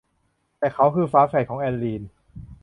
[0.59, 2.03] แต่เขาคือ ฝาแฝดของเอลลีน